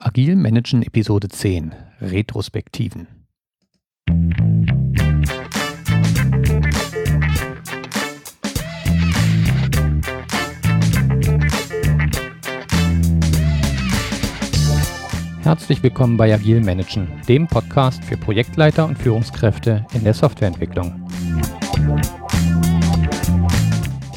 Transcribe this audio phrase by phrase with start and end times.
[0.00, 3.08] Agil Managen Episode 10 Retrospektiven.
[15.42, 21.07] Herzlich willkommen bei Agil Managen, dem Podcast für Projektleiter und Führungskräfte in der Softwareentwicklung.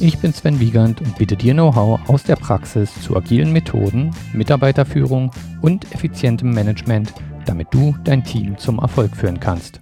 [0.03, 5.29] Ich bin Sven Wiegand und biete dir Know-how aus der Praxis zu agilen Methoden, Mitarbeiterführung
[5.61, 7.13] und effizientem Management,
[7.45, 9.79] damit du dein Team zum Erfolg führen kannst.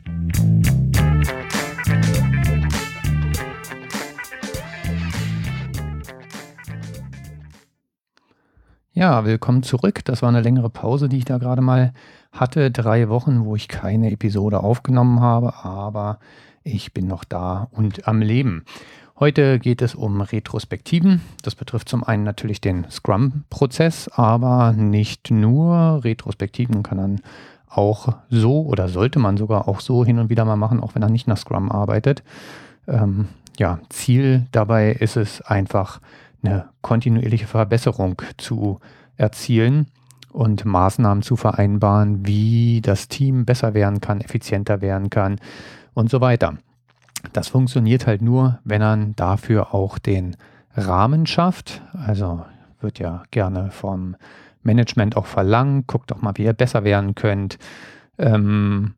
[8.92, 10.04] Ja, willkommen zurück.
[10.04, 11.94] Das war eine längere Pause, die ich da gerade mal
[12.34, 12.72] hatte.
[12.72, 16.20] Drei Wochen, wo ich keine Episode aufgenommen habe, aber
[16.64, 18.66] ich bin noch da und am Leben.
[19.20, 21.20] Heute geht es um Retrospektiven.
[21.44, 26.06] Das betrifft zum einen natürlich den Scrum-Prozess, aber nicht nur.
[26.06, 27.22] Retrospektiven kann dann
[27.68, 31.02] auch so oder sollte man sogar auch so hin und wieder mal machen, auch wenn
[31.02, 32.24] er nicht nach Scrum arbeitet.
[32.88, 36.00] Ähm, ja, Ziel dabei ist es einfach,
[36.42, 38.80] eine kontinuierliche Verbesserung zu
[39.18, 39.88] erzielen
[40.32, 45.42] und Maßnahmen zu vereinbaren, wie das Team besser werden kann, effizienter werden kann
[45.94, 46.54] und so weiter.
[47.34, 50.36] Das funktioniert halt nur, wenn man dafür auch den
[50.76, 51.82] Rahmen schafft.
[51.94, 52.46] Also
[52.80, 54.16] wird ja gerne vom
[54.64, 57.58] Management auch verlangt, guckt doch mal, wie ihr besser werden könnt.
[58.18, 58.96] Ähm,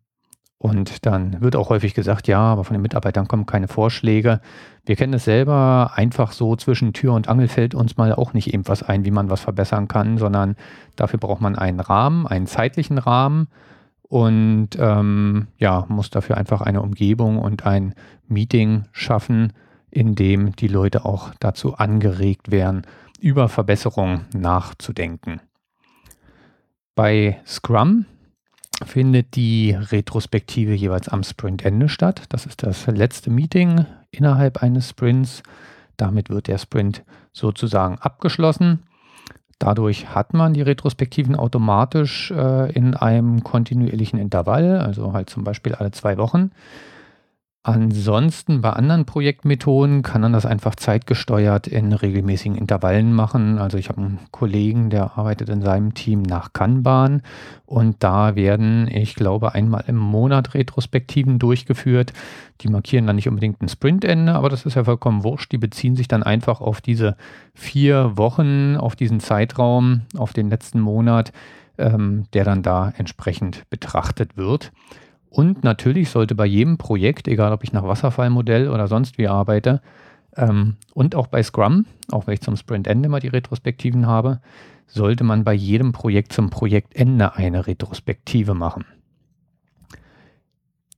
[0.58, 4.42] und dann wird auch häufig gesagt, ja, aber von den Mitarbeitern kommen keine Vorschläge.
[4.86, 8.53] Wir kennen es selber, einfach so zwischen Tür und Angel fällt uns mal auch nicht
[8.53, 10.55] eben was ein, wie man was verbessern kann, sondern
[10.95, 13.47] dafür braucht man einen Rahmen, einen zeitlichen Rahmen
[14.12, 17.95] und ähm, ja, muss dafür einfach eine Umgebung und ein
[18.28, 19.54] Meeting schaffen,
[19.90, 22.82] in dem die Leute auch dazu angeregt werden,
[23.22, 25.39] über Verbesserungen nachzudenken.
[26.94, 28.04] Bei Scrum
[28.84, 32.23] findet die Retrospektive jeweils am Sprintende statt.
[32.28, 35.42] Das ist das letzte Meeting innerhalb eines Sprints.
[35.95, 38.83] Damit wird der Sprint sozusagen abgeschlossen.
[39.61, 45.76] Dadurch hat man die Retrospektiven automatisch äh, in einem kontinuierlichen Intervall, also halt zum Beispiel
[45.76, 46.49] alle zwei Wochen.
[47.64, 53.60] Ansonsten bei anderen Projektmethoden kann man das einfach zeitgesteuert in regelmäßigen Intervallen machen.
[53.60, 57.21] Also ich habe einen Kollegen, der arbeitet in seinem Team nach Kanban
[57.67, 62.14] und da werden, ich glaube, einmal im Monat Retrospektiven durchgeführt.
[62.61, 65.52] Die markieren dann nicht unbedingt ein Sprintende, aber das ist ja vollkommen wurscht.
[65.52, 67.16] Die beziehen sich dann einfach auf diese
[67.54, 71.32] vier Wochen, auf diesen Zeitraum, auf den letzten Monat,
[71.77, 74.71] ähm, der dann da entsprechend betrachtet wird.
[75.31, 79.81] Und natürlich sollte bei jedem Projekt, egal ob ich nach Wasserfallmodell oder sonst wie arbeite,
[80.36, 84.41] ähm, und auch bei Scrum, auch wenn ich zum Sprintende immer die Retrospektiven habe,
[84.87, 88.83] sollte man bei jedem Projekt zum Projektende eine Retrospektive machen.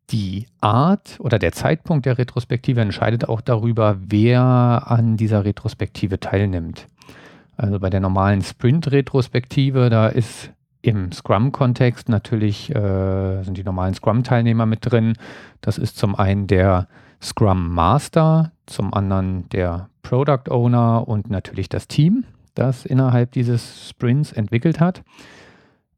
[0.09, 6.87] Die Art oder der Zeitpunkt der Retrospektive entscheidet auch darüber, wer an dieser Retrospektive teilnimmt.
[7.55, 10.51] Also bei der normalen Sprint-Retrospektive, da ist
[10.83, 15.13] im Scrum-Kontext natürlich äh, sind die normalen Scrum-Teilnehmer mit drin.
[15.61, 16.87] Das ist zum einen der
[17.21, 24.33] Scrum Master, zum anderen der Product Owner und natürlich das Team, das innerhalb dieses Sprints
[24.33, 25.03] entwickelt hat.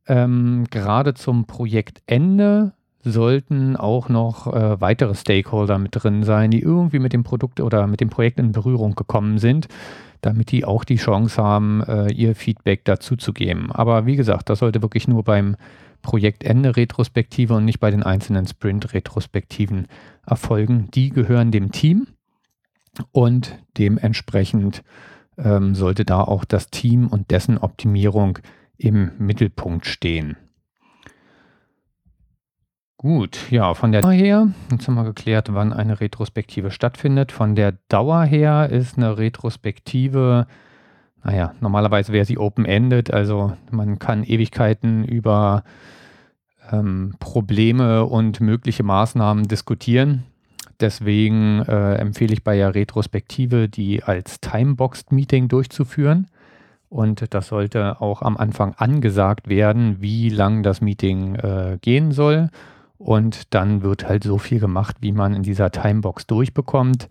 [0.07, 2.73] Ähm, gerade zum Projektende
[3.05, 7.87] sollten auch noch äh, weitere Stakeholder mit drin sein, die irgendwie mit dem Produkt oder
[7.87, 9.67] mit dem Projekt in Berührung gekommen sind
[10.25, 13.71] damit die auch die Chance haben, äh, ihr Feedback dazu zu geben.
[13.71, 15.55] Aber wie gesagt, das sollte wirklich nur beim
[16.01, 19.87] Projektende Retrospektive und nicht bei den einzelnen Sprint-Retrospektiven
[20.25, 20.89] erfolgen.
[20.93, 22.07] Die gehören dem Team
[23.11, 24.83] und dementsprechend
[25.37, 28.39] ähm, sollte da auch das Team und dessen Optimierung
[28.77, 30.37] im Mittelpunkt stehen.
[33.05, 37.31] Gut, ja, von der Dauer her, jetzt haben wir geklärt, wann eine Retrospektive stattfindet.
[37.31, 40.47] Von der Dauer her ist eine Retrospektive,
[41.23, 45.63] naja, normalerweise wäre sie open-ended, also man kann Ewigkeiten über
[46.71, 50.23] ähm, Probleme und mögliche Maßnahmen diskutieren.
[50.79, 56.25] Deswegen äh, empfehle ich bei der Retrospektive, die als Timeboxed Meeting durchzuführen.
[56.89, 62.49] Und das sollte auch am Anfang angesagt werden, wie lang das Meeting äh, gehen soll
[62.97, 67.07] und dann wird halt so viel gemacht, wie man in dieser Timebox durchbekommt.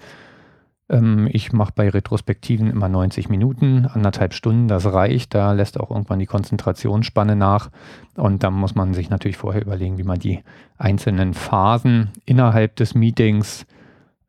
[0.89, 5.35] Ähm, ich mache bei Retrospektiven immer 90 Minuten, anderthalb Stunden, das reicht.
[5.35, 7.71] Da lässt auch irgendwann die Konzentrationsspanne nach.
[8.17, 10.43] Und dann muss man sich natürlich vorher überlegen, wie man die
[10.79, 13.67] einzelnen Phasen innerhalb des Meetings,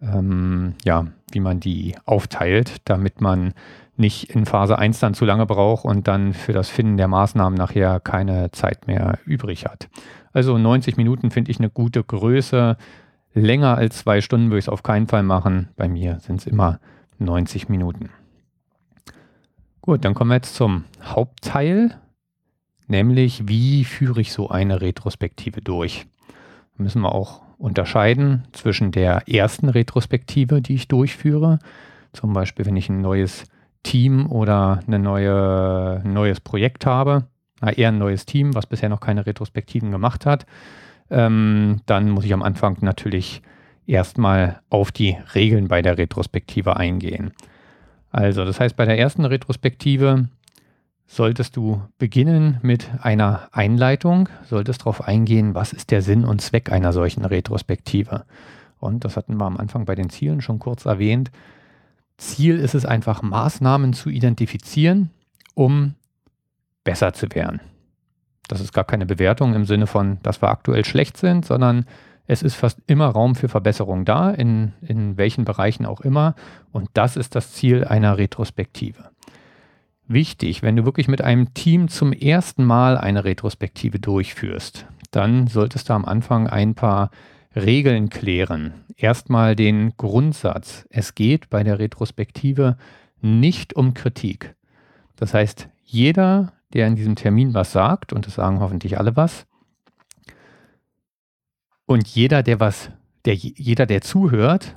[0.02, 3.54] ähm, ja, wie man die aufteilt, damit man
[3.98, 7.58] nicht in Phase 1 dann zu lange braucht und dann für das Finden der Maßnahmen
[7.58, 9.88] nachher keine Zeit mehr übrig hat.
[10.36, 12.76] Also 90 Minuten finde ich eine gute Größe.
[13.34, 15.70] Länger als zwei Stunden würde ich es auf keinen Fall machen.
[15.78, 16.82] Bei mir sind es immer
[17.20, 18.10] 90 Minuten.
[19.80, 21.98] Gut, dann kommen wir jetzt zum Hauptteil,
[22.88, 26.06] nämlich wie führe ich so eine Retrospektive durch.
[26.76, 31.60] Da müssen wir auch unterscheiden zwischen der ersten Retrospektive, die ich durchführe,
[32.12, 33.46] zum Beispiel wenn ich ein neues
[33.84, 37.24] Team oder eine neue, ein neues Projekt habe,
[37.62, 40.46] eher ein neues Team, was bisher noch keine Retrospektiven gemacht hat,
[41.10, 43.42] ähm, dann muss ich am Anfang natürlich
[43.88, 47.32] erstmal auf die Regeln bei der Retrospektive eingehen.
[48.12, 50.30] Also, das heißt, bei der ersten Retrospektive
[51.08, 56.72] solltest du beginnen mit einer Einleitung, solltest darauf eingehen, was ist der Sinn und Zweck
[56.72, 58.26] einer solchen Retrospektive.
[58.80, 61.32] Und das hatten wir am Anfang bei den Zielen schon kurz erwähnt.
[62.18, 65.12] Ziel ist es einfach, Maßnahmen zu identifizieren,
[65.54, 65.96] um
[66.86, 67.60] besser zu werden.
[68.48, 71.86] Das ist gar keine Bewertung im Sinne von, dass wir aktuell schlecht sind, sondern
[72.28, 76.36] es ist fast immer Raum für Verbesserung da, in, in welchen Bereichen auch immer.
[76.72, 79.12] Und das ist das Ziel einer Retrospektive.
[80.08, 85.90] Wichtig, wenn du wirklich mit einem Team zum ersten Mal eine Retrospektive durchführst, dann solltest
[85.90, 87.10] du am Anfang ein paar
[87.56, 88.74] Regeln klären.
[88.98, 90.86] Erstmal den Grundsatz.
[90.90, 92.78] Es geht bei der Retrospektive
[93.22, 94.56] nicht um Kritik.
[95.16, 99.46] Das heißt, jeder, der in diesem Termin was sagt, und das sagen hoffentlich alle was,
[101.86, 102.90] und jeder, der was,
[103.26, 104.76] der, jeder, der zuhört,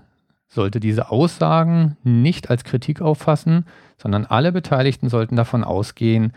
[0.48, 3.64] sollte diese Aussagen nicht als Kritik auffassen,
[3.96, 6.32] sondern alle Beteiligten sollten davon ausgehen,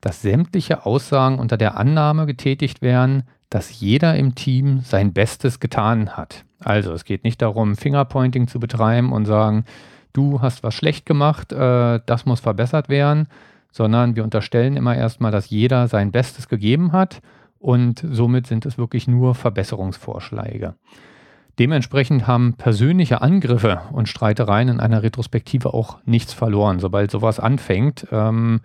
[0.00, 6.16] dass sämtliche Aussagen unter der Annahme getätigt werden, dass jeder im Team sein Bestes getan
[6.16, 6.44] hat.
[6.60, 9.64] Also es geht nicht darum, Fingerpointing zu betreiben und sagen,
[10.12, 13.28] du hast was schlecht gemacht, äh, das muss verbessert werden,
[13.76, 17.20] sondern wir unterstellen immer erstmal, dass jeder sein Bestes gegeben hat
[17.58, 20.76] und somit sind es wirklich nur Verbesserungsvorschläge.
[21.58, 26.80] Dementsprechend haben persönliche Angriffe und Streitereien in einer Retrospektive auch nichts verloren.
[26.80, 28.60] Sobald sowas anfängt, ähm,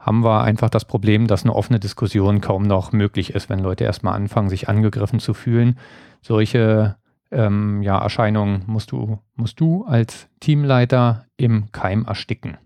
[0.00, 3.84] haben wir einfach das Problem, dass eine offene Diskussion kaum noch möglich ist, wenn Leute
[3.84, 5.78] erstmal anfangen, sich angegriffen zu fühlen.
[6.22, 6.96] Solche
[7.30, 12.58] ähm, ja, Erscheinungen musst du, musst du als Teamleiter im Keim ersticken.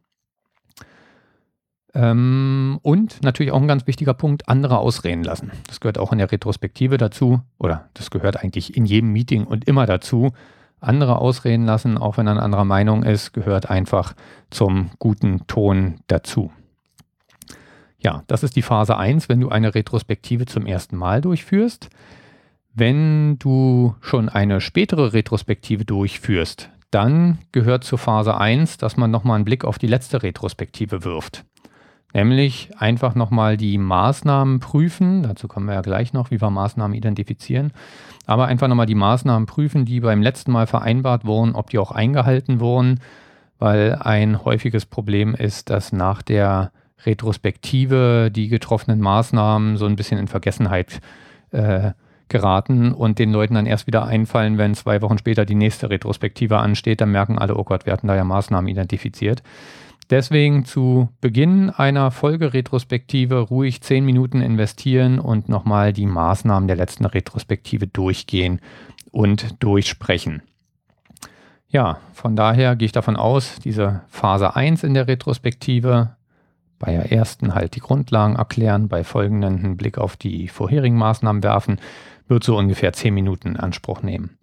[1.95, 5.53] Ähm, und natürlich auch ein ganz wichtiger Punkt, andere ausreden lassen.
[5.69, 9.67] Das gehört auch in der Retrospektive dazu, oder das gehört eigentlich in jedem Meeting und
[9.67, 10.33] immer dazu.
[10.81, 14.15] Andere ausreden lassen, auch wenn er eine andere Meinung ist, gehört einfach
[14.51, 16.51] zum guten Ton dazu.
[17.99, 21.89] Ja, das ist die Phase 1, wenn du eine Retrospektive zum ersten Mal durchführst.
[22.75, 29.37] Wenn du schon eine spätere Retrospektive durchführst, dann gehört zur Phase 1, dass man nochmal
[29.37, 31.45] einen Blick auf die letzte Retrospektive wirft.
[32.15, 35.25] Nämlich einfach nochmal die Maßnahmen prüfen.
[35.25, 37.73] Dazu kommen wir ja gleich noch, wie wir Maßnahmen identifizieren.
[38.25, 41.91] Aber einfach nochmal die Maßnahmen prüfen, die beim letzten Mal vereinbart wurden, ob die auch
[41.91, 43.01] eingehalten wurden.
[43.59, 46.71] Weil ein häufiges Problem ist, dass nach der
[47.05, 51.01] Retrospektive die getroffenen Maßnahmen so ein bisschen in Vergessenheit
[51.51, 51.91] äh,
[52.29, 56.59] geraten und den Leuten dann erst wieder einfallen, wenn zwei Wochen später die nächste Retrospektive
[56.59, 57.01] ansteht.
[57.01, 59.43] Dann merken alle, oh Gott, wir hatten da ja Maßnahmen identifiziert.
[60.11, 67.07] Deswegen zu Beginn einer Folgeretrospektive ruhig zehn Minuten investieren und nochmal die Maßnahmen der letzten
[67.07, 68.61] Retrospektive durchgehen
[69.11, 70.43] und durchsprechen.
[71.69, 76.17] Ja, von daher gehe ich davon aus, diese Phase 1 in der Retrospektive,
[76.79, 81.43] bei der ersten halt die Grundlagen erklären, bei folgenden einen Blick auf die vorherigen Maßnahmen
[81.43, 81.81] werfen,
[82.29, 84.39] wird so ungefähr zehn Minuten in Anspruch nehmen.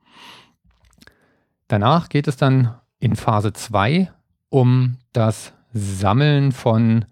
[1.68, 4.12] Danach geht es dann in Phase 2
[4.52, 7.06] um das Sammeln von,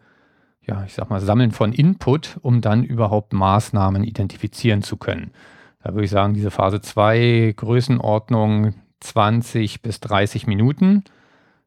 [0.61, 5.31] ja, ich sag mal, Sammeln von Input, um dann überhaupt Maßnahmen identifizieren zu können.
[5.81, 11.05] Da würde ich sagen, diese Phase 2 Größenordnung 20 bis 30 Minuten,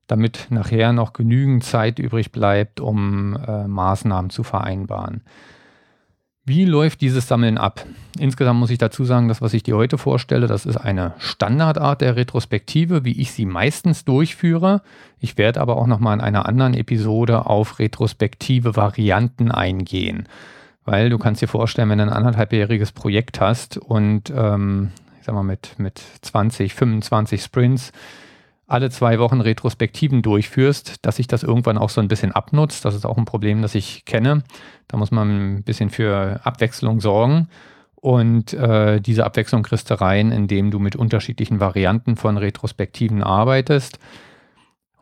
[0.06, 5.22] damit nachher noch genügend Zeit übrig bleibt, um äh, Maßnahmen zu vereinbaren.
[6.44, 7.86] Wie läuft dieses Sammeln ab?
[8.18, 12.00] Insgesamt muss ich dazu sagen, das, was ich dir heute vorstelle, das ist eine Standardart
[12.00, 14.82] der Retrospektive, wie ich sie meistens durchführe.
[15.20, 20.26] Ich werde aber auch nochmal in einer anderen Episode auf retrospektive Varianten eingehen.
[20.84, 25.36] Weil du kannst dir vorstellen, wenn du ein anderthalbjähriges Projekt hast und ähm, ich sag
[25.36, 27.92] mal mit, mit 20, 25 Sprints,
[28.66, 32.84] alle zwei Wochen Retrospektiven durchführst, dass sich das irgendwann auch so ein bisschen abnutzt.
[32.84, 34.44] Das ist auch ein Problem, das ich kenne.
[34.88, 37.48] Da muss man ein bisschen für Abwechslung sorgen.
[37.94, 43.98] Und äh, diese Abwechslung kriegst du rein, indem du mit unterschiedlichen Varianten von Retrospektiven arbeitest.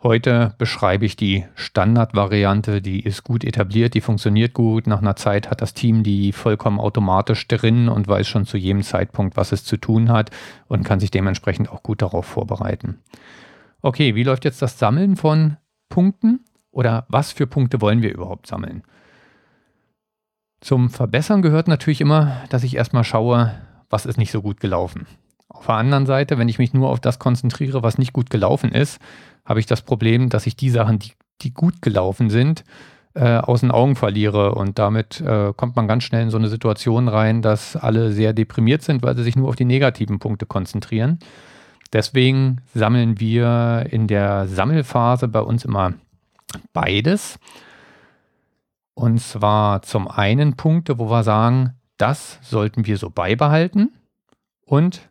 [0.03, 4.87] Heute beschreibe ich die Standardvariante, die ist gut etabliert, die funktioniert gut.
[4.87, 8.83] Nach einer Zeit hat das Team die vollkommen automatisch drin und weiß schon zu jedem
[8.83, 10.31] Zeitpunkt, was es zu tun hat
[10.69, 12.99] und kann sich dementsprechend auch gut darauf vorbereiten.
[13.83, 15.57] Okay, wie läuft jetzt das Sammeln von
[15.89, 18.83] Punkten oder was für Punkte wollen wir überhaupt sammeln?
[20.61, 23.55] Zum Verbessern gehört natürlich immer, dass ich erstmal schaue,
[23.89, 25.07] was ist nicht so gut gelaufen.
[25.49, 28.71] Auf der anderen Seite, wenn ich mich nur auf das konzentriere, was nicht gut gelaufen
[28.71, 29.01] ist,
[29.45, 32.65] habe ich das Problem, dass ich die Sachen, die, die gut gelaufen sind,
[33.15, 34.55] äh, aus den Augen verliere.
[34.55, 38.33] Und damit äh, kommt man ganz schnell in so eine Situation rein, dass alle sehr
[38.33, 41.19] deprimiert sind, weil sie sich nur auf die negativen Punkte konzentrieren.
[41.93, 45.95] Deswegen sammeln wir in der Sammelphase bei uns immer
[46.73, 47.39] beides.
[48.95, 53.93] Und zwar zum einen Punkte, wo wir sagen, das sollten wir so beibehalten.
[54.65, 55.11] Und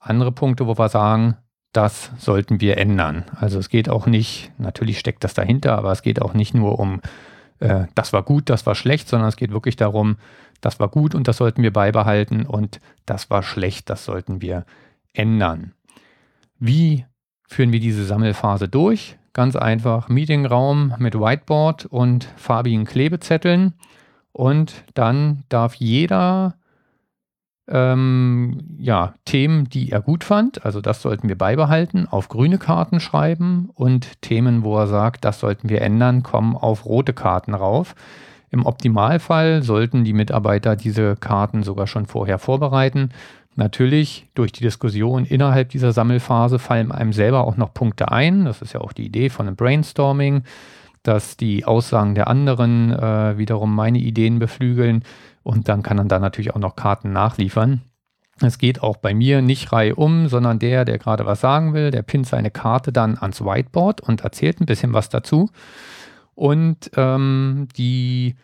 [0.00, 1.36] andere Punkte, wo wir sagen,
[1.72, 3.24] das sollten wir ändern.
[3.36, 6.78] Also es geht auch nicht, natürlich steckt das dahinter, aber es geht auch nicht nur
[6.78, 7.00] um,
[7.60, 10.16] äh, das war gut, das war schlecht, sondern es geht wirklich darum,
[10.60, 14.64] das war gut und das sollten wir beibehalten und das war schlecht, das sollten wir
[15.12, 15.74] ändern.
[16.60, 17.06] Wie
[17.48, 19.16] führen wir diese Sammelphase durch?
[19.32, 23.74] Ganz einfach, Meetingraum mit Whiteboard und farbigen Klebezetteln
[24.32, 26.56] und dann darf jeder
[27.66, 33.00] ähm, ja, Themen, die er gut fand, also das sollten wir beibehalten, auf grüne Karten
[33.00, 37.94] schreiben und Themen, wo er sagt, das sollten wir ändern, kommen auf rote Karten rauf.
[38.50, 43.10] Im Optimalfall sollten die Mitarbeiter diese Karten sogar schon vorher vorbereiten.
[43.60, 48.46] Natürlich, durch die Diskussion innerhalb dieser Sammelphase fallen einem selber auch noch Punkte ein.
[48.46, 50.44] Das ist ja auch die Idee von einem Brainstorming,
[51.02, 55.04] dass die Aussagen der anderen äh, wiederum meine Ideen beflügeln.
[55.42, 57.82] Und dann kann man da natürlich auch noch Karten nachliefern.
[58.40, 62.00] Es geht auch bei mir nicht reihum, sondern der, der gerade was sagen will, der
[62.00, 65.50] pinnt seine Karte dann ans Whiteboard und erzählt ein bisschen was dazu.
[66.34, 68.36] Und ähm, die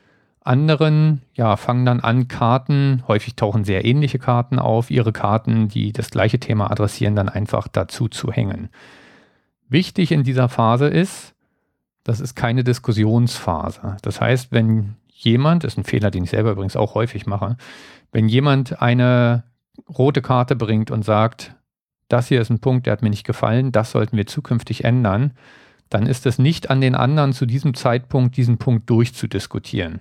[0.47, 5.93] anderen ja, fangen dann an, Karten, häufig tauchen sehr ähnliche Karten auf, ihre Karten, die
[5.93, 8.69] das gleiche Thema adressieren, dann einfach dazu zu hängen.
[9.69, 11.35] Wichtig in dieser Phase ist,
[12.05, 13.97] das ist keine Diskussionsphase.
[14.03, 17.57] Das heißt, wenn jemand, ist ein Fehler, den ich selber übrigens auch häufig mache,
[18.13, 19.45] wenn jemand eine
[19.89, 21.57] rote Karte bringt und sagt,
[22.09, 25.33] das hier ist ein Punkt, der hat mir nicht gefallen, das sollten wir zukünftig ändern,
[25.91, 30.01] dann ist es nicht an den anderen zu diesem Zeitpunkt, diesen Punkt durchzudiskutieren.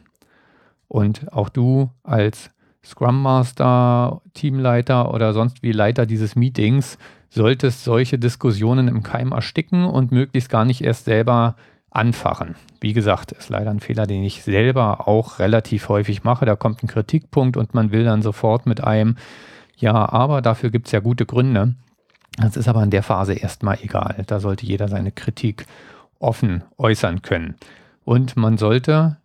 [0.88, 2.51] Und auch du als
[2.84, 6.98] Scrum Master, Teamleiter oder sonst wie Leiter dieses Meetings
[7.30, 11.56] solltest solche Diskussionen im Keim ersticken und möglichst gar nicht erst selber
[11.89, 12.56] anfachen.
[12.82, 16.46] Wie gesagt, ist leider ein Fehler, den ich selber auch relativ häufig mache.
[16.46, 19.15] Da kommt ein Kritikpunkt und man will dann sofort mit einem,
[19.77, 21.75] ja, aber dafür gibt es ja gute Gründe.
[22.38, 24.24] Das ist aber in der Phase erstmal egal.
[24.27, 25.65] Da sollte jeder seine Kritik
[26.20, 27.56] offen äußern können.
[28.04, 29.18] Und man sollte,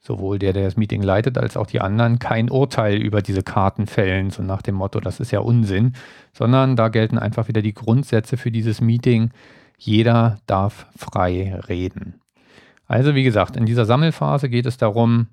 [0.00, 3.86] sowohl der, der das Meeting leitet, als auch die anderen, kein Urteil über diese Karten
[3.86, 5.92] fällen, so nach dem Motto, das ist ja Unsinn,
[6.32, 9.30] sondern da gelten einfach wieder die Grundsätze für dieses Meeting
[9.76, 12.20] jeder darf frei reden.
[12.86, 15.28] Also wie gesagt, in dieser Sammelphase geht es darum,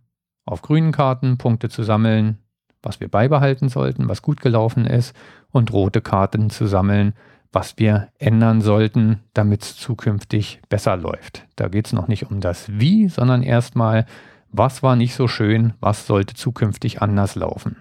[0.46, 2.38] auf grünen Karten Punkte zu sammeln,
[2.82, 5.16] was wir beibehalten sollten, was gut gelaufen ist,
[5.52, 7.14] und rote Karten zu sammeln,
[7.52, 11.46] was wir ändern sollten, damit es zukünftig besser läuft.
[11.56, 14.06] Da geht es noch nicht um das Wie, sondern erstmal,
[14.58, 17.78] was war nicht so schön, was sollte zukünftig anders laufen.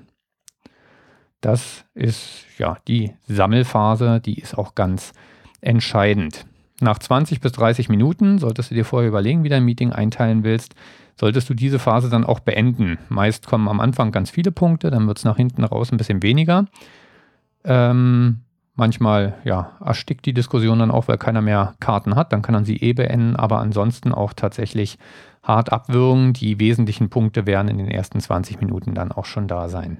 [1.40, 5.12] Das ist ja die Sammelphase, die ist auch ganz
[5.60, 6.46] entscheidend.
[6.80, 10.74] Nach 20 bis 30 Minuten solltest du dir vorher überlegen, wie dein Meeting einteilen willst.
[11.18, 12.98] Solltest du diese Phase dann auch beenden.
[13.08, 16.22] Meist kommen am Anfang ganz viele Punkte, dann wird es nach hinten raus ein bisschen
[16.22, 16.66] weniger.
[17.64, 18.42] Ähm,
[18.76, 22.32] manchmal ja, erstickt die Diskussion dann auch, weil keiner mehr Karten hat.
[22.32, 24.98] Dann kann man sie eh beenden, aber ansonsten auch tatsächlich
[25.42, 26.32] hart abwürgen.
[26.32, 29.98] Die wesentlichen Punkte werden in den ersten 20 Minuten dann auch schon da sein.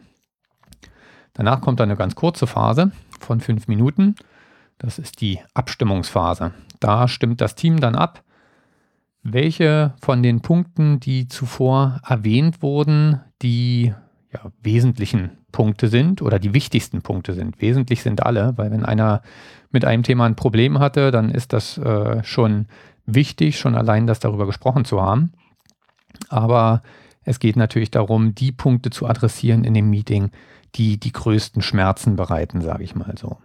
[1.33, 4.15] Danach kommt eine ganz kurze Phase von 5 Minuten.
[4.79, 6.53] Das ist die Abstimmungsphase.
[6.81, 8.23] Da stimmt das Team dann ab,
[9.23, 13.95] welche von den Punkten, die zuvor erwähnt wurden, die
[14.33, 17.63] ja, wesentlichen Punkte sind oder die wichtigsten Punkte sind.
[17.63, 19.23] Wesentlich sind alle, weil wenn einer
[19.71, 22.67] mit einem Thema ein Problem hatte, dann ist das äh, schon
[23.07, 25.33] wichtig, schon allein das darüber gesprochen zu haben.
[26.29, 26.83] Aber
[27.25, 30.31] es geht natürlich darum, die Punkte zu adressieren in dem Meeting,
[30.75, 33.39] die die größten Schmerzen bereiten, sage ich mal so.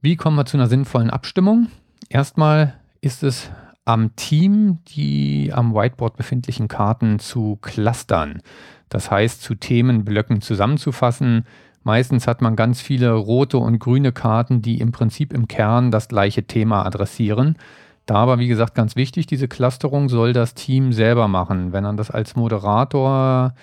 [0.00, 1.68] Wie kommen wir zu einer sinnvollen Abstimmung?
[2.08, 3.48] Erstmal ist es
[3.84, 8.42] am Team, die am Whiteboard befindlichen Karten zu clustern.
[8.90, 11.46] Das heißt, zu Themenblöcken zusammenzufassen.
[11.82, 16.08] Meistens hat man ganz viele rote und grüne Karten, die im Prinzip im Kern das
[16.08, 17.56] gleiche Thema adressieren.
[18.04, 21.72] Da aber, wie gesagt, ganz wichtig, diese Clusterung soll das Team selber machen.
[21.72, 23.54] Wenn man das als Moderator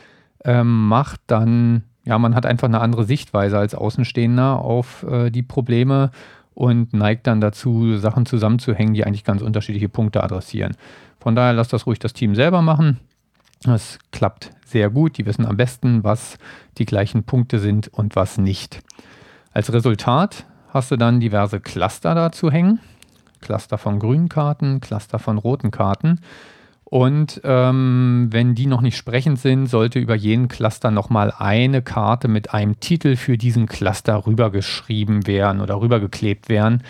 [0.46, 5.44] ähm, macht, dann, ja, man hat einfach eine andere Sichtweise als Außenstehender auf äh, die
[5.44, 6.12] Probleme
[6.54, 10.76] und neigt dann dazu, Sachen zusammenzuhängen, die eigentlich ganz unterschiedliche Punkte adressieren.
[11.20, 13.00] Von daher lasst das ruhig das Team selber machen.
[13.64, 15.18] Das klappt sehr gut.
[15.18, 16.38] Die wissen am besten, was
[16.78, 18.82] die gleichen Punkte sind und was nicht.
[19.52, 22.80] Als Resultat hast du dann diverse Cluster dazu hängen.
[23.42, 26.20] Cluster von grünen Karten, Cluster von roten Karten.
[26.90, 32.30] Und ähm, wenn die noch nicht sprechend sind, sollte über jeden Cluster nochmal eine Karte
[32.30, 36.84] mit einem Titel für diesen Cluster rübergeschrieben werden oder rübergeklebt werden,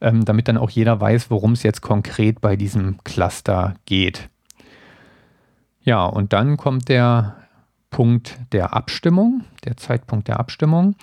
[0.00, 4.30] ähm, damit dann auch jeder weiß, worum es jetzt konkret bei diesem Cluster geht.
[5.84, 7.36] Ja, und dann kommt der
[7.90, 10.96] Punkt der Abstimmung, der Zeitpunkt der Abstimmung.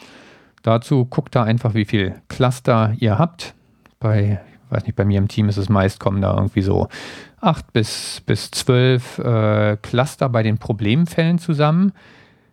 [0.64, 3.54] Dazu guckt da einfach, wie viel Cluster ihr habt.
[4.00, 6.90] Bei, weiß nicht, bei mir im Team ist es meist, kommen da irgendwie so
[7.40, 11.94] acht bis, bis zwölf äh, Cluster bei den Problemfällen zusammen.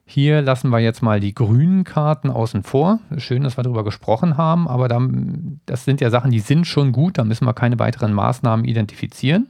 [0.07, 3.01] Hier lassen wir jetzt mal die grünen Karten außen vor.
[3.19, 6.93] Schön, dass wir darüber gesprochen haben, aber dann, das sind ja Sachen, die sind schon
[6.93, 9.49] gut, da müssen wir keine weiteren Maßnahmen identifizieren,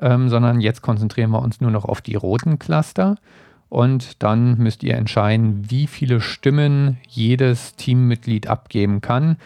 [0.00, 3.16] ähm, sondern jetzt konzentrieren wir uns nur noch auf die roten Cluster.
[3.68, 9.36] Und dann müsst ihr entscheiden, wie viele Stimmen jedes Teammitglied abgeben kann.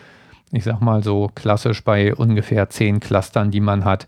[0.53, 4.07] Ich sag mal so klassisch bei ungefähr zehn Clustern, die man hat,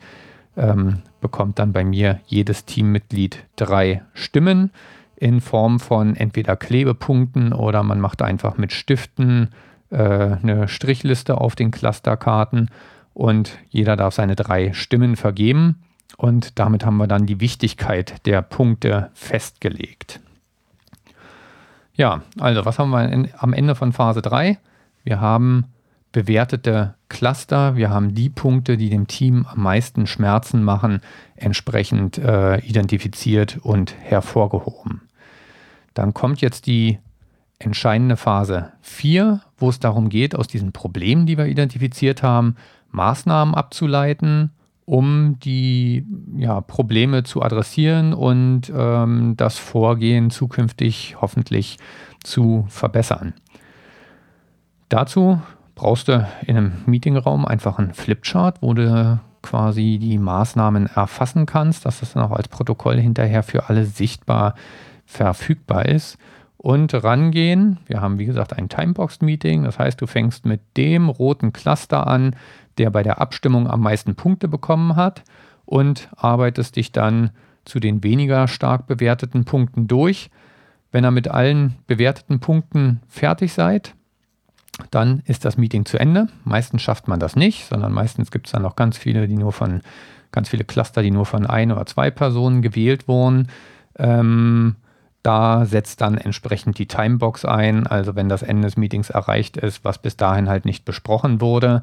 [0.57, 4.71] ähm, bekommt dann bei mir jedes Teammitglied drei Stimmen
[5.17, 9.51] in Form von entweder Klebepunkten oder man macht einfach mit Stiften
[9.91, 12.71] äh, eine Strichliste auf den Clusterkarten
[13.13, 15.77] und jeder darf seine drei Stimmen vergeben.
[16.17, 20.21] Und damit haben wir dann die Wichtigkeit der Punkte festgelegt.
[21.95, 24.59] Ja, also was haben wir am Ende von Phase 3?
[25.05, 25.67] Wir haben
[26.13, 27.77] bewertete Cluster.
[27.77, 31.01] Wir haben die Punkte, die dem Team am meisten Schmerzen machen,
[31.37, 35.03] entsprechend äh, identifiziert und hervorgehoben.
[35.95, 36.99] Dann kommt jetzt die
[37.59, 42.57] entscheidende Phase 4, wo es darum geht, aus diesen Problemen, die wir identifiziert haben,
[42.91, 44.51] Maßnahmen abzuleiten,
[44.91, 46.05] um die
[46.37, 51.77] ja, Probleme zu adressieren und ähm, das Vorgehen zukünftig hoffentlich
[52.25, 53.35] zu verbessern.
[54.89, 55.41] Dazu
[55.77, 61.87] brauchst du in einem Meetingraum einfach einen Flipchart, wo du quasi die Maßnahmen erfassen kannst,
[61.87, 64.57] dass das dann auch als Protokoll hinterher für alle sichtbar
[65.07, 66.19] verfügbar ist.
[66.57, 71.53] Und rangehen, wir haben wie gesagt ein Timebox-Meeting, das heißt, du fängst mit dem roten
[71.53, 72.35] Cluster an,
[72.81, 75.23] der bei der Abstimmung am meisten Punkte bekommen hat
[75.67, 77.31] und arbeitest dich dann
[77.67, 80.31] zu den weniger stark bewerteten Punkten durch.
[80.91, 83.95] Wenn ihr mit allen bewerteten Punkten fertig seid,
[84.91, 86.29] dann ist das Meeting zu Ende.
[86.45, 89.53] Meistens schafft man das nicht, sondern meistens gibt es dann noch ganz viele, die nur
[89.53, 89.83] von,
[90.33, 93.49] ganz viele Cluster, die nur von ein oder zwei Personen gewählt wurden.
[93.99, 94.77] Ähm,
[95.23, 97.87] da setzt dann entsprechend die Timebox ein.
[97.87, 101.83] Also wenn das Ende des Meetings erreicht ist, was bis dahin halt nicht besprochen wurde,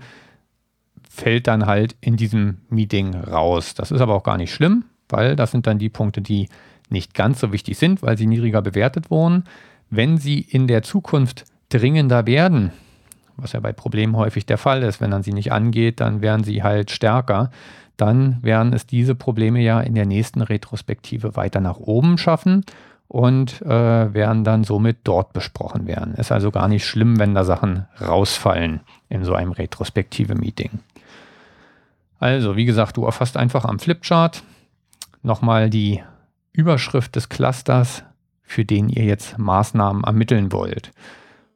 [1.18, 3.74] fällt dann halt in diesem Meeting raus.
[3.74, 6.48] Das ist aber auch gar nicht schlimm, weil das sind dann die Punkte, die
[6.90, 9.44] nicht ganz so wichtig sind, weil sie niedriger bewertet wurden.
[9.90, 12.72] Wenn sie in der Zukunft dringender werden,
[13.38, 15.00] was ja bei Problemen häufig der Fall ist.
[15.00, 17.52] Wenn man sie nicht angeht, dann werden sie halt stärker.
[17.96, 22.64] Dann werden es diese Probleme ja in der nächsten Retrospektive weiter nach oben schaffen
[23.08, 26.16] und äh, werden dann somit dort besprochen werden.
[26.16, 30.80] Ist also gar nicht schlimm, wenn da Sachen rausfallen in so einem Retrospektive-Meeting.
[32.20, 34.44] Also, wie gesagt, du erfasst einfach am Flipchart
[35.22, 36.04] nochmal die
[36.52, 38.04] Überschrift des Clusters,
[38.42, 40.92] für den ihr jetzt Maßnahmen ermitteln wollt.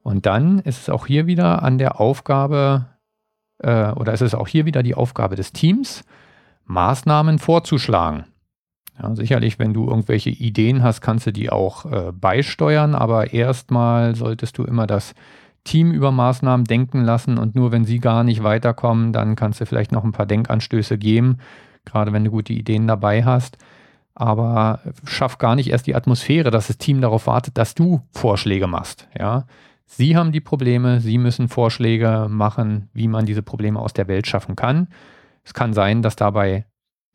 [0.04, 2.86] Und dann ist es auch hier wieder an der Aufgabe,
[3.60, 6.04] äh, oder ist es auch hier wieder die Aufgabe des Teams,
[6.66, 8.26] Maßnahmen vorzuschlagen.
[9.02, 14.16] Ja, sicherlich, wenn du irgendwelche Ideen hast, kannst du die auch äh, beisteuern, aber erstmal
[14.16, 15.14] solltest du immer das
[15.64, 19.66] Team über Maßnahmen denken lassen und nur wenn sie gar nicht weiterkommen, dann kannst du
[19.66, 21.38] vielleicht noch ein paar Denkanstöße geben,
[21.86, 23.58] gerade wenn du gute Ideen dabei hast.
[24.14, 28.68] Aber schaff gar nicht erst die Atmosphäre, dass das Team darauf wartet, dass du Vorschläge
[28.68, 29.08] machst.
[29.18, 29.46] Ja,
[29.86, 34.26] Sie haben die Probleme, Sie müssen Vorschläge machen, wie man diese Probleme aus der Welt
[34.26, 34.88] schaffen kann.
[35.44, 36.66] Es kann sein, dass dabei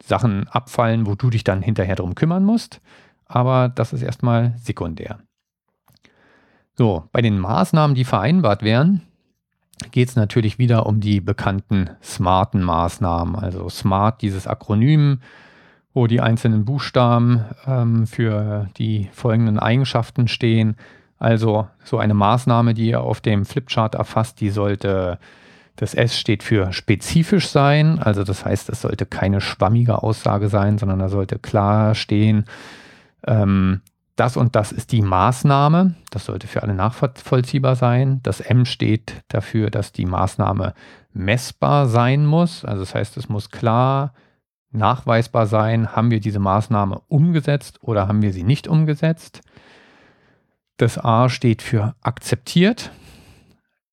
[0.03, 2.81] Sachen abfallen, wo du dich dann hinterher drum kümmern musst,
[3.25, 5.21] aber das ist erstmal sekundär.
[6.77, 9.03] So, bei den Maßnahmen, die vereinbart werden,
[9.93, 13.35] geht es natürlich wieder um die bekannten smarten Maßnahmen.
[13.37, 15.21] Also SMART, dieses Akronym,
[15.95, 20.77] wo die einzelnen Buchstaben ähm, für die folgenden Eigenschaften stehen.
[21.19, 25.19] Also so eine Maßnahme, die ihr auf dem Flipchart erfasst, die sollte
[25.77, 30.79] Das S steht für spezifisch sein, also das heißt, es sollte keine schwammige Aussage sein,
[30.79, 32.47] sondern da sollte klar stehen,
[33.27, 33.83] ähm,
[34.17, 35.95] das und das ist die Maßnahme.
[36.11, 38.21] Das sollte für alle nachvollziehbar sein.
[38.23, 40.75] Das M steht dafür, dass die Maßnahme
[41.13, 42.65] messbar sein muss.
[42.65, 44.15] Also das heißt, es muss klar
[44.71, 49.43] nachweisbar sein, haben wir diese Maßnahme umgesetzt oder haben wir sie nicht umgesetzt.
[50.77, 52.91] Das A steht für akzeptiert.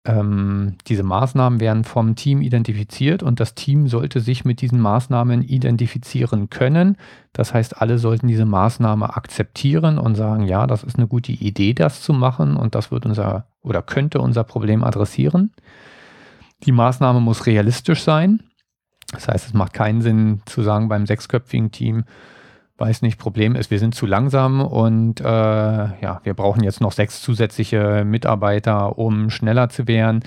[0.06, 5.42] Ähm, diese Maßnahmen werden vom Team identifiziert und das Team sollte sich mit diesen Maßnahmen
[5.42, 6.98] identifizieren können.
[7.32, 11.74] Das heißt, alle sollten diese Maßnahme akzeptieren und sagen, ja, das ist eine gute Idee,
[11.74, 15.52] das zu machen und das wird unser oder könnte unser Problem adressieren.
[16.66, 18.44] Die Maßnahme muss realistisch sein.
[19.13, 22.04] Das heißt, es macht keinen Sinn zu sagen beim sechsköpfigen Team,
[22.77, 26.91] weiß nicht, Problem ist, wir sind zu langsam und äh, ja, wir brauchen jetzt noch
[26.91, 30.23] sechs zusätzliche Mitarbeiter, um schneller zu werden.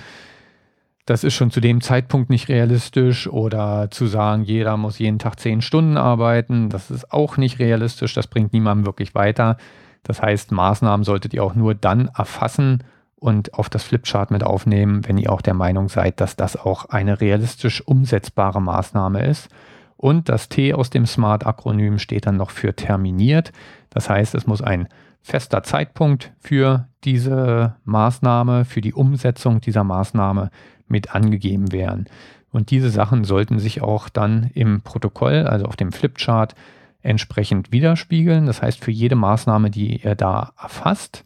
[1.06, 5.38] Das ist schon zu dem Zeitpunkt nicht realistisch oder zu sagen, jeder muss jeden Tag
[5.38, 9.56] zehn Stunden arbeiten, das ist auch nicht realistisch, das bringt niemandem wirklich weiter.
[10.02, 12.84] Das heißt, Maßnahmen solltet ihr auch nur dann erfassen
[13.16, 16.86] und auf das Flipchart mit aufnehmen, wenn ihr auch der Meinung seid, dass das auch
[16.86, 19.48] eine realistisch umsetzbare Maßnahme ist.
[19.96, 23.52] Und das T aus dem SMART-Akronym steht dann noch für terminiert.
[23.90, 24.88] Das heißt, es muss ein
[25.22, 30.50] fester Zeitpunkt für diese Maßnahme, für die Umsetzung dieser Maßnahme
[30.86, 32.06] mit angegeben werden.
[32.52, 36.54] Und diese Sachen sollten sich auch dann im Protokoll, also auf dem Flipchart,
[37.02, 38.46] entsprechend widerspiegeln.
[38.46, 41.24] Das heißt, für jede Maßnahme, die ihr da erfasst,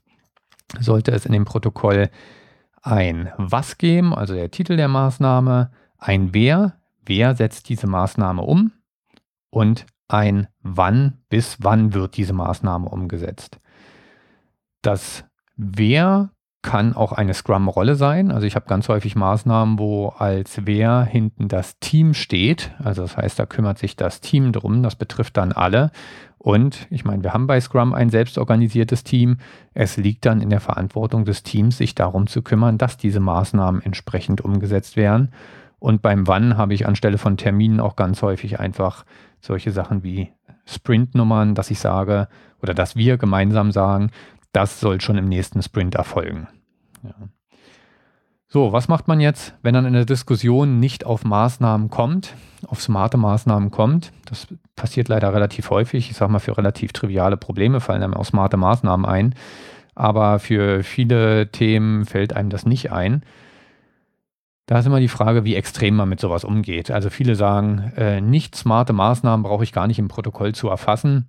[0.78, 2.10] sollte es in dem Protokoll
[2.82, 6.79] ein Was geben, also der Titel der Maßnahme, ein Wer,
[7.10, 8.72] wer setzt diese Maßnahme um
[9.50, 13.58] und ein wann bis wann wird diese Maßnahme umgesetzt.
[14.80, 15.24] Das
[15.56, 16.30] wer
[16.62, 18.30] kann auch eine Scrum-Rolle sein.
[18.30, 22.72] Also ich habe ganz häufig Maßnahmen, wo als wer hinten das Team steht.
[22.78, 24.82] Also das heißt, da kümmert sich das Team drum.
[24.82, 25.90] Das betrifft dann alle.
[26.38, 29.38] Und ich meine, wir haben bei Scrum ein selbstorganisiertes Team.
[29.74, 33.82] Es liegt dann in der Verantwortung des Teams, sich darum zu kümmern, dass diese Maßnahmen
[33.82, 35.32] entsprechend umgesetzt werden.
[35.80, 39.04] Und beim Wann habe ich anstelle von Terminen auch ganz häufig einfach
[39.40, 40.30] solche Sachen wie
[40.66, 42.28] Sprintnummern, dass ich sage
[42.62, 44.10] oder dass wir gemeinsam sagen,
[44.52, 46.48] das soll schon im nächsten Sprint erfolgen.
[47.02, 47.14] Ja.
[48.52, 52.34] So, was macht man jetzt, wenn dann in der Diskussion nicht auf Maßnahmen kommt,
[52.66, 54.12] auf smarte Maßnahmen kommt?
[54.26, 56.10] Das passiert leider relativ häufig.
[56.10, 59.36] Ich sage mal, für relativ triviale Probleme fallen einem auch smarte Maßnahmen ein.
[59.94, 63.22] Aber für viele Themen fällt einem das nicht ein.
[64.70, 66.92] Da ist immer die Frage, wie extrem man mit sowas umgeht.
[66.92, 71.26] Also viele sagen, äh, nicht smarte Maßnahmen brauche ich gar nicht im Protokoll zu erfassen.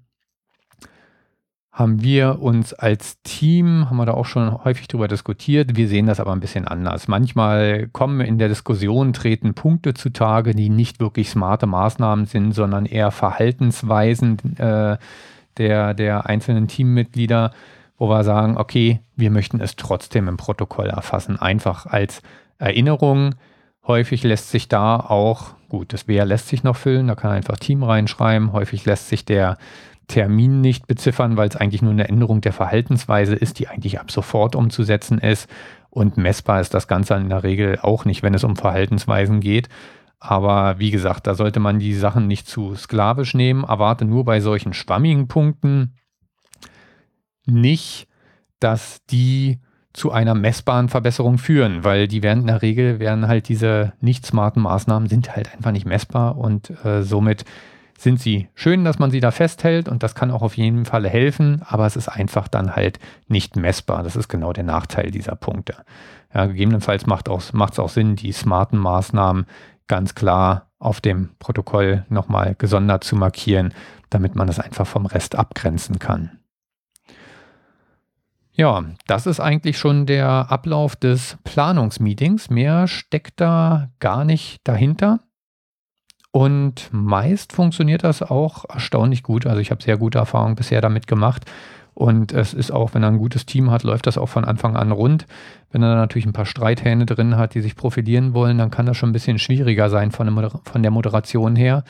[1.71, 6.05] Haben wir uns als Team, haben wir da auch schon häufig drüber diskutiert, wir sehen
[6.05, 7.07] das aber ein bisschen anders.
[7.07, 12.85] Manchmal kommen in der Diskussion, treten Punkte zutage, die nicht wirklich smarte Maßnahmen sind, sondern
[12.85, 14.97] eher Verhaltensweisen äh,
[15.57, 17.53] der, der einzelnen Teammitglieder,
[17.97, 22.21] wo wir sagen, okay, wir möchten es trotzdem im Protokoll erfassen, einfach als
[22.61, 23.35] Erinnerungen.
[23.85, 27.57] Häufig lässt sich da auch, gut, das Wer lässt sich noch füllen, da kann einfach
[27.57, 28.53] Team reinschreiben.
[28.53, 29.57] Häufig lässt sich der
[30.07, 34.11] Termin nicht beziffern, weil es eigentlich nur eine Änderung der Verhaltensweise ist, die eigentlich ab
[34.11, 35.49] sofort umzusetzen ist.
[35.89, 39.67] Und messbar ist das Ganze in der Regel auch nicht, wenn es um Verhaltensweisen geht.
[40.19, 43.63] Aber wie gesagt, da sollte man die Sachen nicht zu sklavisch nehmen.
[43.63, 45.95] Erwarte nur bei solchen schwammigen Punkten
[47.45, 48.07] nicht,
[48.59, 49.59] dass die
[49.93, 54.25] zu einer messbaren Verbesserung führen, weil die werden in der Regel, werden halt diese nicht
[54.25, 57.43] smarten Maßnahmen sind halt einfach nicht messbar und äh, somit
[57.97, 61.07] sind sie schön, dass man sie da festhält und das kann auch auf jeden Fall
[61.07, 64.01] helfen, aber es ist einfach dann halt nicht messbar.
[64.01, 65.75] Das ist genau der Nachteil dieser Punkte.
[66.33, 69.45] Ja, gegebenenfalls macht es auch, auch Sinn, die smarten Maßnahmen
[69.87, 73.73] ganz klar auf dem Protokoll nochmal gesondert zu markieren,
[74.09, 76.40] damit man das einfach vom Rest abgrenzen kann.
[78.53, 82.49] Ja, das ist eigentlich schon der Ablauf des Planungsmeetings.
[82.49, 85.21] Mehr steckt da gar nicht dahinter.
[86.31, 89.45] Und meist funktioniert das auch erstaunlich gut.
[89.45, 91.45] Also ich habe sehr gute Erfahrungen bisher damit gemacht.
[91.93, 94.77] Und es ist auch, wenn er ein gutes Team hat, läuft das auch von Anfang
[94.77, 95.25] an rund.
[95.71, 98.95] Wenn er natürlich ein paar Streithähne drin hat, die sich profilieren wollen, dann kann das
[98.95, 100.25] schon ein bisschen schwieriger sein von
[100.81, 101.83] der Moderation her.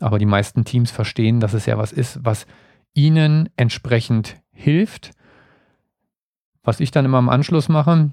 [0.00, 2.46] Aber die meisten Teams verstehen, dass es ja was ist, was
[2.94, 5.12] ihnen entsprechend hilft
[6.64, 8.10] was ich dann immer im Anschluss mache,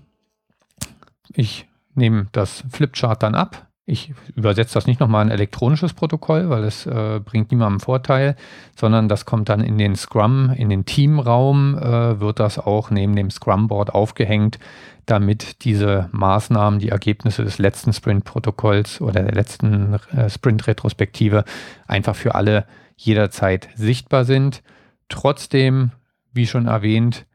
[1.34, 6.64] ich nehme das Flipchart dann ab, ich übersetze das nicht nochmal ein elektronisches Protokoll, weil
[6.64, 8.36] es äh, bringt niemandem Vorteil,
[8.76, 13.16] sondern das kommt dann in den Scrum, in den Teamraum, äh, wird das auch neben
[13.16, 14.60] dem Scrum-Board aufgehängt,
[15.08, 21.44] damit diese Maßnahmen, die Ergebnisse des letzten Sprint-Protokolls oder der letzten äh, Sprint-Retrospektive
[21.88, 24.62] einfach für alle jederzeit sichtbar sind.
[25.10, 25.92] Trotzdem,
[26.32, 27.26] wie schon erwähnt,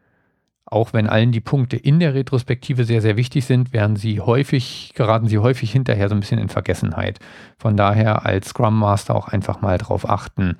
[0.66, 4.92] auch wenn allen die Punkte in der Retrospektive sehr, sehr wichtig sind, werden sie häufig,
[4.96, 7.20] geraten sie häufig hinterher so ein bisschen in Vergessenheit.
[7.56, 10.58] Von daher als Scrum Master auch einfach mal darauf achten,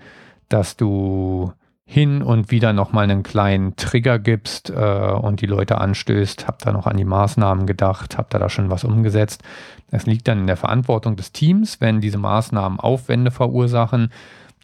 [0.49, 1.53] dass du
[1.89, 6.73] hin und wieder nochmal einen kleinen Trigger gibst äh, und die Leute anstößt, habt da
[6.73, 9.43] noch an die Maßnahmen gedacht, habt da da schon was umgesetzt.
[9.91, 14.11] Das liegt dann in der Verantwortung des Teams, wenn diese Maßnahmen Aufwände verursachen,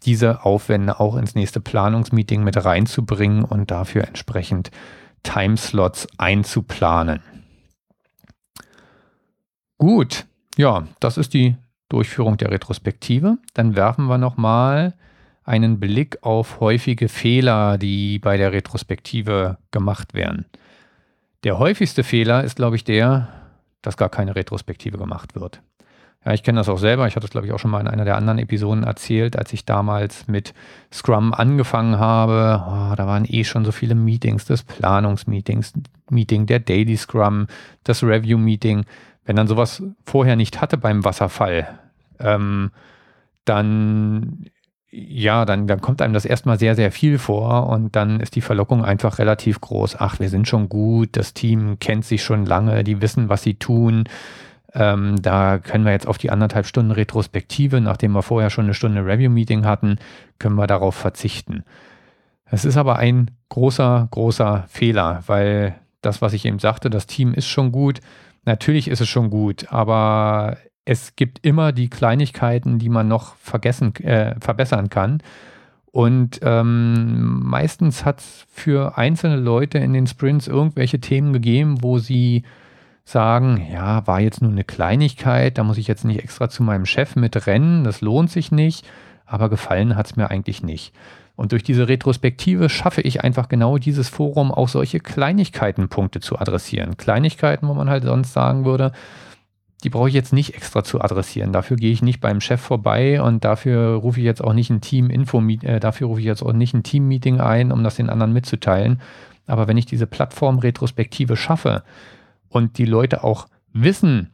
[0.05, 4.73] diese Aufwände auch ins nächste Planungsmeeting mit reinzubringen und dafür entsprechend
[5.23, 7.23] Timeslots einzuplanen.
[9.79, 11.57] Gut, ja, das ist die
[11.89, 13.39] Durchführung der Retrospektive.
[13.55, 14.95] Dann werfen wir nochmal
[15.45, 20.47] einen Blick auf häufige Fehler, die bei der Retrospektive gemacht werden.
[21.45, 23.29] Der häufigste Fehler ist, glaube ich, der,
[23.83, 25.61] dass gar keine Retrospektive gemacht wird.
[26.25, 27.07] Ja, ich kenne das auch selber.
[27.09, 29.53] Ich hatte es, glaube ich, auch schon mal in einer der anderen Episoden erzählt, als
[29.53, 30.55] ich damals mit
[30.93, 32.63] Scrum angefangen habe.
[32.65, 35.73] Oh, da waren eh schon so viele Meetings, das Planungsmeetings,
[36.11, 37.49] Meeting, der Daily Scrum,
[37.83, 38.85] das Review-Meeting.
[39.25, 41.79] Wenn dann sowas vorher nicht hatte beim Wasserfall,
[42.21, 42.71] ähm,
[43.45, 44.47] dann
[44.95, 48.43] ja, dann, dann kommt einem das erstmal sehr, sehr viel vor und dann ist die
[48.43, 49.97] Verlockung einfach relativ groß.
[49.99, 53.55] Ach, wir sind schon gut, das Team kennt sich schon lange, die wissen, was sie
[53.55, 54.05] tun.
[54.75, 58.75] Ähm, da können wir jetzt auf die anderthalb Stunden Retrospektive, nachdem wir vorher schon eine
[58.75, 59.99] Stunde Review-Meeting hatten,
[60.39, 61.65] können wir darauf verzichten.
[62.47, 67.33] Es ist aber ein großer, großer Fehler, weil das, was ich eben sagte, das Team
[67.35, 68.01] ist schon gut.
[68.45, 73.95] Natürlich ist es schon gut, aber es gibt immer die Kleinigkeiten, die man noch vergessen,
[73.97, 75.23] äh, verbessern kann.
[75.93, 81.99] Und ähm, meistens hat es für einzelne Leute in den Sprints irgendwelche Themen gegeben, wo
[81.99, 82.45] sie
[83.05, 86.87] sagen, ja, war jetzt nur eine Kleinigkeit, da muss ich jetzt nicht extra zu meinem
[86.87, 88.87] Chef mitrennen, das lohnt sich nicht,
[89.27, 90.93] aber gefallen hat es mir eigentlich nicht.
[91.35, 96.97] Und durch diese Retrospektive schaffe ich einfach genau dieses Forum, auch solche Kleinigkeitenpunkte zu adressieren.
[96.97, 98.93] Kleinigkeiten, wo man halt sonst sagen würde,
[99.83, 101.53] die brauche ich jetzt nicht extra zu adressieren.
[101.53, 104.81] Dafür gehe ich nicht beim Chef vorbei und dafür rufe ich jetzt auch nicht ein
[104.81, 108.33] Team-Info, äh, dafür rufe ich jetzt auch nicht ein Team-Meeting ein, um das den anderen
[108.33, 109.01] mitzuteilen.
[109.47, 111.83] Aber wenn ich diese Plattform-Retrospektive schaffe,
[112.53, 114.31] und die Leute auch wissen,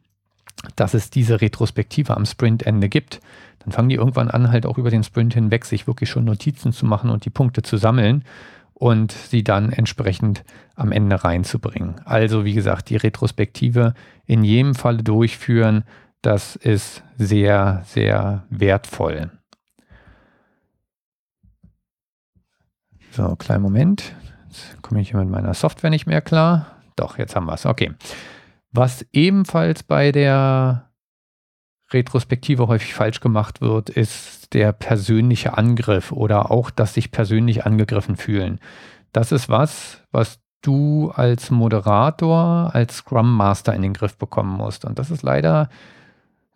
[0.77, 3.21] dass es diese Retrospektive am Sprintende gibt,
[3.61, 6.73] dann fangen die irgendwann an, halt auch über den Sprint hinweg sich wirklich schon Notizen
[6.73, 8.25] zu machen und die Punkte zu sammeln
[8.75, 12.01] und sie dann entsprechend am Ende reinzubringen.
[12.05, 13.95] Also wie gesagt, die Retrospektive
[14.27, 15.85] in jedem Falle durchführen,
[16.23, 19.31] das ist sehr, sehr wertvoll.
[23.13, 24.15] So, kleinen Moment.
[24.49, 26.78] Jetzt komme ich hier mit meiner Software nicht mehr klar.
[26.99, 27.67] Doch, jetzt haben wir es.
[27.67, 27.93] Okay.
[28.71, 30.91] Was ebenfalls bei der
[31.91, 38.17] Retrospektive häufig falsch gemacht wird, ist der persönliche Angriff oder auch das sich persönlich angegriffen
[38.17, 38.61] fühlen.
[39.13, 44.85] Das ist was, was du als Moderator, als Scrum Master in den Griff bekommen musst.
[44.85, 45.71] Und das ist leider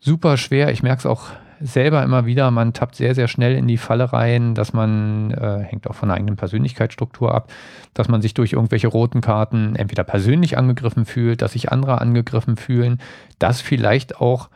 [0.01, 0.71] super schwer.
[0.71, 1.29] Ich merke es auch
[1.63, 5.61] selber immer wieder, man tappt sehr, sehr schnell in die Falle rein, dass man, äh,
[5.61, 7.53] hängt auch von der eigenen Persönlichkeitsstruktur ab,
[7.95, 12.57] dass man sich durch irgendwelche roten Karten entweder persönlich angegriffen fühlt, dass sich andere angegriffen
[12.57, 12.99] fühlen,
[13.39, 14.51] dass vielleicht auch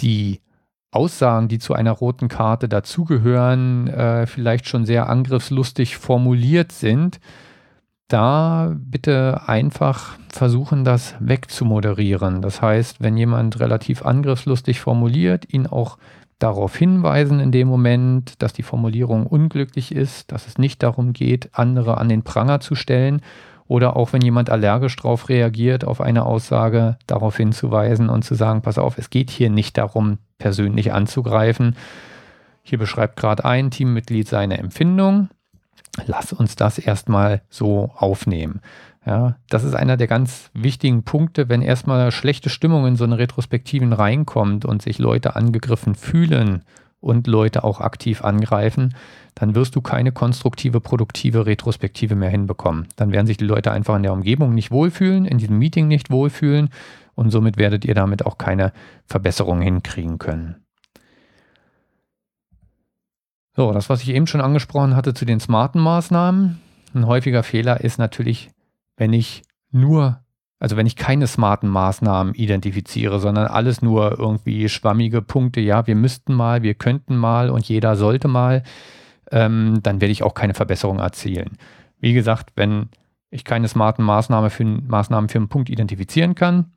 [0.00, 0.40] die
[0.92, 7.20] Aussagen, die zu einer roten Karte dazugehören, äh, vielleicht schon sehr angriffslustig formuliert sind.
[8.08, 12.42] Da bitte einfach versuchen, das wegzumoderieren.
[12.42, 15.96] Das heißt, wenn jemand relativ angriffslustig formuliert, ihn auch
[16.40, 21.50] darauf hinweisen in dem Moment, dass die Formulierung unglücklich ist, dass es nicht darum geht,
[21.52, 23.22] andere an den Pranger zu stellen
[23.68, 28.62] oder auch wenn jemand allergisch darauf reagiert, auf eine Aussage darauf hinzuweisen und zu sagen,
[28.62, 31.76] pass auf, es geht hier nicht darum, persönlich anzugreifen.
[32.62, 35.28] Hier beschreibt gerade ein Teammitglied seine Empfindung.
[36.06, 38.60] Lass uns das erstmal so aufnehmen.
[39.06, 43.16] Ja, das ist einer der ganz wichtigen Punkte, wenn erstmal schlechte Stimmung in so eine
[43.16, 46.64] Retrospektiven reinkommt und sich Leute angegriffen fühlen
[47.00, 48.94] und Leute auch aktiv angreifen,
[49.34, 52.88] dann wirst du keine konstruktive, produktive Retrospektive mehr hinbekommen.
[52.96, 56.10] Dann werden sich die Leute einfach in der Umgebung nicht wohlfühlen, in diesem Meeting nicht
[56.10, 56.68] wohlfühlen
[57.14, 58.72] und somit werdet ihr damit auch keine
[59.06, 60.56] Verbesserung hinkriegen können.
[63.56, 66.60] So, das, was ich eben schon angesprochen hatte zu den smarten Maßnahmen.
[66.94, 68.50] Ein häufiger Fehler ist natürlich
[69.00, 70.20] wenn ich nur
[70.60, 75.96] also wenn ich keine smarten Maßnahmen identifiziere, sondern alles nur irgendwie schwammige Punkte, ja, wir
[75.96, 78.62] müssten mal, wir könnten mal und jeder sollte mal,
[79.32, 81.56] ähm, dann werde ich auch keine Verbesserung erzielen.
[81.98, 82.90] Wie gesagt, wenn
[83.30, 86.72] ich keine smarten Maßnahmen für, Maßnahmen für einen Punkt identifizieren kann,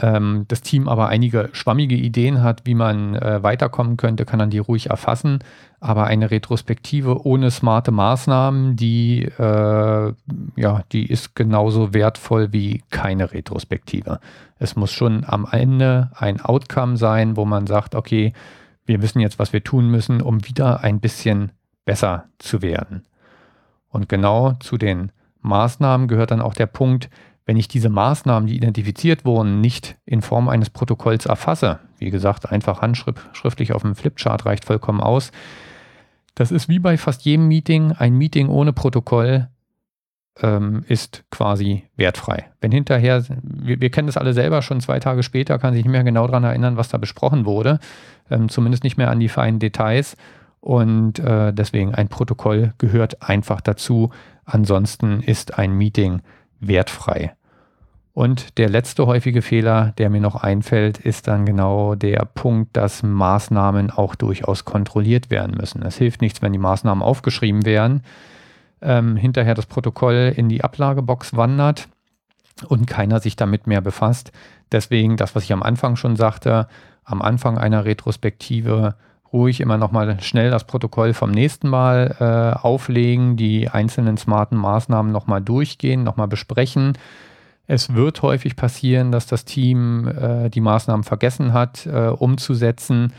[0.00, 4.50] ähm, das Team aber einige schwammige Ideen hat, wie man äh, weiterkommen könnte, kann man
[4.50, 5.40] die ruhig erfassen.
[5.80, 10.12] Aber eine Retrospektive ohne smarte Maßnahmen, die, äh,
[10.56, 14.20] ja, die ist genauso wertvoll wie keine Retrospektive.
[14.58, 18.32] Es muss schon am Ende ein Outcome sein, wo man sagt, okay,
[18.86, 21.52] wir wissen jetzt, was wir tun müssen, um wieder ein bisschen
[21.84, 23.02] besser zu werden.
[23.90, 27.08] Und genau zu den Maßnahmen gehört dann auch der Punkt,
[27.48, 32.52] wenn ich diese Maßnahmen, die identifiziert wurden, nicht in Form eines Protokolls erfasse, wie gesagt,
[32.52, 35.32] einfach handschriftlich auf dem Flipchart reicht vollkommen aus.
[36.34, 37.92] Das ist wie bei fast jedem Meeting.
[37.92, 39.48] Ein Meeting ohne Protokoll
[40.42, 42.50] ähm, ist quasi wertfrei.
[42.60, 45.92] Wenn hinterher, wir, wir, kennen das alle selber, schon zwei Tage später kann sich nicht
[45.92, 47.80] mehr genau daran erinnern, was da besprochen wurde,
[48.30, 50.18] ähm, zumindest nicht mehr an die feinen Details.
[50.60, 54.10] Und äh, deswegen ein Protokoll gehört einfach dazu.
[54.44, 56.20] Ansonsten ist ein Meeting
[56.60, 57.34] wertfrei.
[58.18, 63.04] Und der letzte häufige Fehler, der mir noch einfällt, ist dann genau der Punkt, dass
[63.04, 65.82] Maßnahmen auch durchaus kontrolliert werden müssen.
[65.82, 68.02] Es hilft nichts, wenn die Maßnahmen aufgeschrieben werden,
[68.82, 71.88] ähm, hinterher das Protokoll in die Ablagebox wandert
[72.66, 74.32] und keiner sich damit mehr befasst.
[74.72, 76.66] Deswegen das, was ich am Anfang schon sagte,
[77.04, 78.96] am Anfang einer Retrospektive
[79.32, 85.12] ruhig immer nochmal schnell das Protokoll vom nächsten Mal äh, auflegen, die einzelnen smarten Maßnahmen
[85.12, 86.94] nochmal durchgehen, nochmal besprechen
[87.68, 93.12] es wird häufig passieren, dass das Team äh, die Maßnahmen vergessen hat, äh, umzusetzen.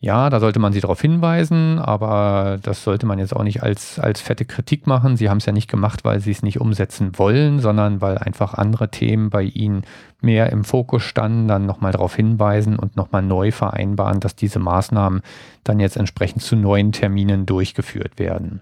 [0.00, 3.98] Ja, da sollte man sie darauf hinweisen, aber das sollte man jetzt auch nicht als,
[3.98, 5.16] als fette Kritik machen.
[5.16, 8.54] Sie haben es ja nicht gemacht, weil sie es nicht umsetzen wollen, sondern weil einfach
[8.54, 9.82] andere Themen bei ihnen
[10.20, 15.22] mehr im Fokus standen, dann nochmal darauf hinweisen und nochmal neu vereinbaren, dass diese Maßnahmen
[15.64, 18.60] dann jetzt entsprechend zu neuen Terminen durchgeführt werden.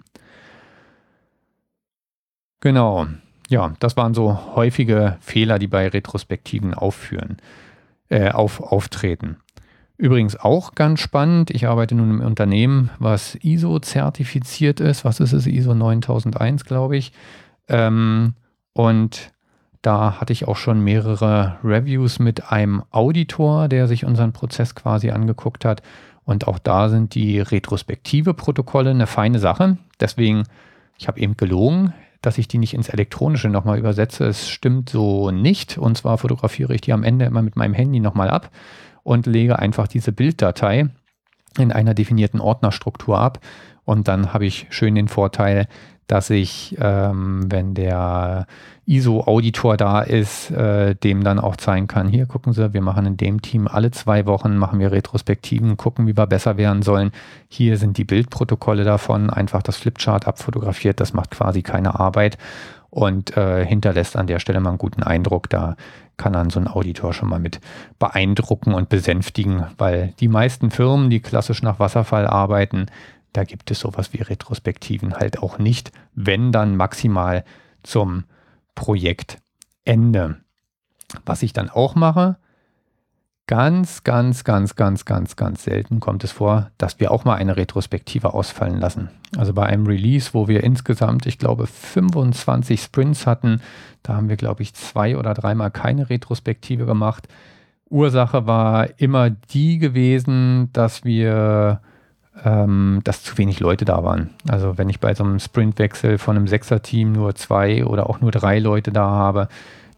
[2.61, 3.07] Genau
[3.49, 7.38] ja, das waren so häufige Fehler, die bei Retrospektiven aufführen,
[8.09, 9.38] äh, auf, auftreten.
[9.99, 15.05] Übrigens auch ganz spannend, ich arbeite nun im Unternehmen, was ISO-zertifiziert ist.
[15.07, 15.47] Was ist es?
[15.47, 17.13] ISO 9001, glaube ich.
[17.69, 18.35] Ähm,
[18.75, 19.33] und
[19.81, 25.11] da hatte ich auch schon mehrere Reviews mit einem Auditor, der sich unseren Prozess quasi
[25.11, 25.83] angeguckt hat.
[26.25, 29.79] Und auch da sind die retrospektive Protokolle eine feine Sache.
[29.99, 30.43] Deswegen,
[30.99, 34.25] ich habe eben gelogen dass ich die nicht ins Elektronische nochmal übersetze.
[34.25, 35.79] Es stimmt so nicht.
[35.79, 38.51] Und zwar fotografiere ich die am Ende immer mit meinem Handy nochmal ab
[39.07, 40.88] und lege einfach diese Bilddatei
[41.57, 43.38] in einer definierten Ordnerstruktur ab.
[43.85, 45.69] Und dann habe ich schön den Vorteil,
[46.09, 48.47] dass ich, ähm, wenn der
[48.87, 53.16] ISO-Auditor da ist, äh, dem dann auch zeigen kann, hier gucken Sie, wir machen in
[53.16, 57.12] dem Team alle zwei Wochen, machen wir Retrospektiven, gucken, wie wir besser werden sollen.
[57.49, 62.38] Hier sind die Bildprotokolle davon, einfach das Flipchart abfotografiert, das macht quasi keine Arbeit
[62.97, 65.51] und äh, hinterlässt an der Stelle mal einen guten Eindruck.
[65.51, 65.77] Da
[66.17, 67.61] kann dann so ein Auditor schon mal mit
[67.99, 72.87] beeindrucken und besänftigen, weil die meisten Firmen, die klassisch nach Wasserfall arbeiten,
[73.35, 77.45] da gibt es sowas wie Retrospektiven halt auch nicht, wenn dann maximal
[77.83, 78.25] zum
[78.75, 80.37] Projektende.
[81.27, 82.39] Was ich dann auch mache,
[83.47, 87.57] ganz, ganz, ganz, ganz, ganz, ganz selten kommt es vor, dass wir auch mal eine
[87.57, 89.11] Retrospektive ausfallen lassen.
[89.37, 93.61] Also bei einem Release, wo wir insgesamt, ich glaube, 25 Sprints hatten,
[94.03, 97.29] da haben wir, glaube ich, zwei oder dreimal keine Retrospektive gemacht.
[97.89, 101.81] Ursache war immer die gewesen, dass wir
[102.45, 104.31] ähm, dass zu wenig Leute da waren.
[104.49, 108.31] Also wenn ich bei so einem Sprintwechsel von einem Sechser-Team nur zwei oder auch nur
[108.31, 109.49] drei Leute da habe,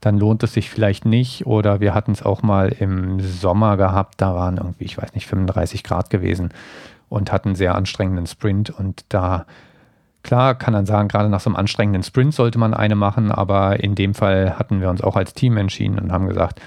[0.00, 1.46] dann lohnt es sich vielleicht nicht.
[1.46, 5.26] Oder wir hatten es auch mal im Sommer gehabt, da waren irgendwie, ich weiß nicht,
[5.26, 6.50] 35 Grad gewesen
[7.08, 8.70] und hatten einen sehr anstrengenden Sprint.
[8.70, 9.46] Und da,
[10.22, 13.82] klar, kann man sagen, gerade nach so einem anstrengenden Sprint sollte man eine machen, aber
[13.82, 16.60] in dem Fall hatten wir uns auch als Team entschieden und haben gesagt,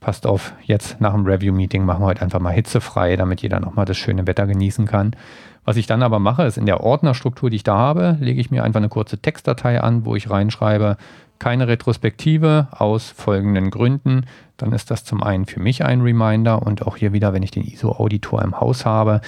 [0.00, 3.84] passt auf, jetzt nach dem Review-Meeting machen wir heute einfach mal hitzefrei, damit jeder nochmal
[3.84, 5.16] das schöne Wetter genießen kann.
[5.64, 8.52] Was ich dann aber mache, ist in der Ordnerstruktur, die ich da habe, lege ich
[8.52, 10.96] mir einfach eine kurze Textdatei an, wo ich reinschreibe,
[11.38, 14.26] keine Retrospektive aus folgenden Gründen.
[14.56, 17.50] Dann ist das zum einen für mich ein Reminder und auch hier wieder, wenn ich
[17.50, 19.20] den ISO-Auditor im Haus habe,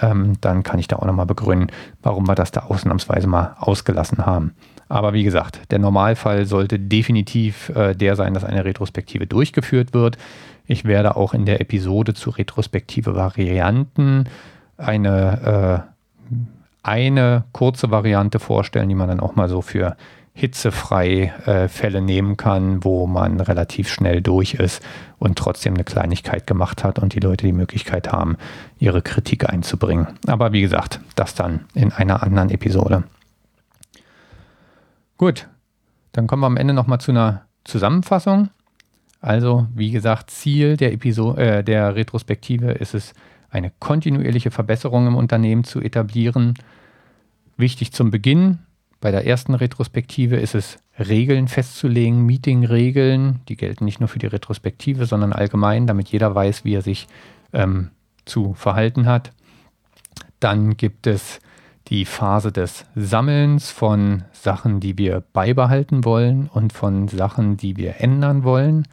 [0.00, 1.68] ähm, dann kann ich da auch nochmal begründen,
[2.02, 4.52] warum wir das da ausnahmsweise mal ausgelassen haben.
[4.88, 10.16] Aber wie gesagt, der Normalfall sollte definitiv äh, der sein, dass eine Retrospektive durchgeführt wird.
[10.66, 14.24] Ich werde auch in der Episode zu retrospektive Varianten
[14.76, 15.84] eine,
[16.22, 16.30] äh,
[16.82, 19.96] eine kurze Variante vorstellen, die man dann auch mal so für
[20.34, 24.82] hitzefrei äh, Fälle nehmen kann, wo man relativ schnell durch ist
[25.18, 28.36] und trotzdem eine Kleinigkeit gemacht hat und die Leute die Möglichkeit haben,
[28.78, 30.08] ihre Kritik einzubringen.
[30.26, 33.04] Aber wie gesagt, das dann in einer anderen Episode.
[35.18, 35.48] Gut,
[36.12, 38.50] dann kommen wir am Ende nochmal zu einer Zusammenfassung.
[39.20, 43.14] Also, wie gesagt, Ziel der, Episode, äh, der Retrospektive ist es,
[43.48, 46.54] eine kontinuierliche Verbesserung im Unternehmen zu etablieren.
[47.56, 48.58] Wichtig zum Beginn,
[49.00, 54.26] bei der ersten Retrospektive ist es, Regeln festzulegen, Meeting-Regeln, die gelten nicht nur für die
[54.26, 57.06] Retrospektive, sondern allgemein, damit jeder weiß, wie er sich
[57.52, 57.90] ähm,
[58.24, 59.32] zu verhalten hat.
[60.40, 61.40] Dann gibt es
[61.88, 68.00] die Phase des Sammelns von Sachen, die wir beibehalten wollen und von Sachen, die wir
[68.00, 68.88] ändern wollen.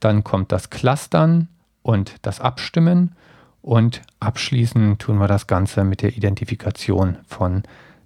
[0.00, 1.48] Dann kommt das Clustern
[1.82, 3.12] und das Abstimmen
[3.62, 7.64] und abschließend tun wir das Ganze mit der Identifikation von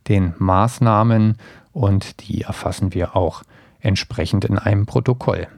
[0.08, 1.36] den Maßnahmen
[1.72, 3.42] und die erfassen wir auch
[3.80, 5.48] entsprechend in einem Protokoll.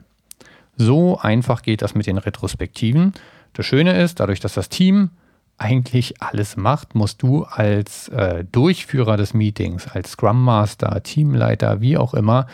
[0.75, 3.13] So einfach geht das mit den Retrospektiven.
[3.53, 5.11] Das Schöne ist, dadurch, dass das Team
[5.57, 11.97] eigentlich alles macht, musst du als äh, Durchführer des Meetings, als Scrum Master, Teamleiter, wie
[11.97, 12.47] auch immer,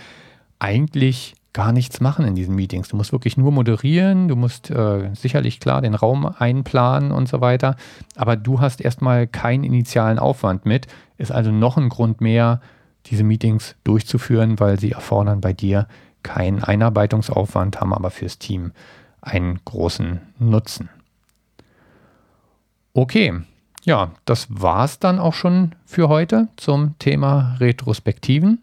[0.59, 2.89] eigentlich gar nichts machen in diesen Meetings.
[2.89, 7.41] Du musst wirklich nur moderieren, du musst äh, sicherlich klar den Raum einplanen und so
[7.41, 7.75] weiter,
[8.15, 10.87] aber du hast erstmal keinen initialen Aufwand mit,
[11.17, 12.61] ist also noch ein Grund mehr,
[13.07, 15.87] diese Meetings durchzuführen, weil sie erfordern bei dir
[16.21, 18.71] keinen Einarbeitungsaufwand, haben aber fürs Team
[19.21, 20.89] einen großen Nutzen.
[22.99, 23.31] Okay,
[23.85, 28.59] ja, das war es dann auch schon für heute zum Thema Retrospektiven.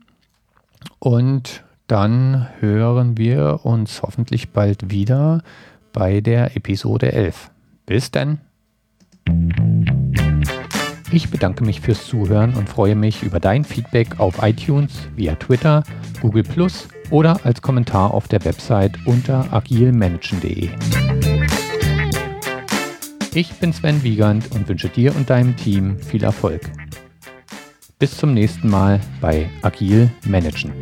[0.99, 5.43] Und dann hören wir uns hoffentlich bald wieder
[5.95, 7.51] bei der Episode 11.
[7.87, 8.43] Bis dann.
[11.11, 15.82] Ich bedanke mich fürs Zuhören und freue mich über dein Feedback auf iTunes, via Twitter,
[16.20, 20.68] Google Plus oder als Kommentar auf der Website unter agilmanagen.de.
[23.37, 26.62] Ich bin Sven Wiegand und wünsche dir und deinem Team viel Erfolg.
[27.99, 30.72] Bis zum nächsten Mal bei Agil Managen.